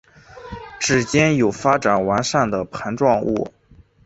[0.79, 3.51] 趾尖有发展完善的盘状物。